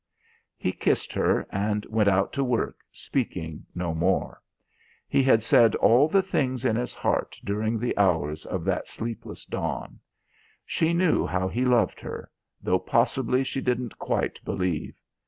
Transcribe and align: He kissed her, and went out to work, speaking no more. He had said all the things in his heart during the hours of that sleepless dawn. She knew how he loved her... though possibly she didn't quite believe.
He 0.57 0.71
kissed 0.71 1.13
her, 1.13 1.45
and 1.51 1.85
went 1.85 2.09
out 2.09 2.33
to 2.33 2.43
work, 2.43 2.79
speaking 2.91 3.67
no 3.75 3.93
more. 3.93 4.41
He 5.07 5.21
had 5.21 5.43
said 5.43 5.75
all 5.75 6.07
the 6.07 6.23
things 6.23 6.65
in 6.65 6.75
his 6.75 6.95
heart 6.95 7.39
during 7.43 7.77
the 7.77 7.95
hours 7.99 8.47
of 8.47 8.63
that 8.63 8.87
sleepless 8.87 9.45
dawn. 9.45 9.99
She 10.65 10.91
knew 10.91 11.27
how 11.27 11.49
he 11.49 11.65
loved 11.65 11.99
her... 11.99 12.31
though 12.63 12.79
possibly 12.79 13.43
she 13.43 13.61
didn't 13.61 13.99
quite 13.99 14.43
believe. 14.43 14.99